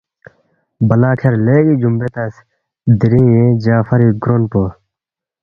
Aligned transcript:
بلا 0.87 1.11
کھیرس 1.19 1.39
لیگی 1.45 1.75
جُومبوے 1.81 2.07
تنگس 2.15 2.35
دیرینگ 2.99 3.29
ینگ 3.35 3.55
جعفری 3.63 4.07
گرون 4.21 4.43
پو 4.51 4.63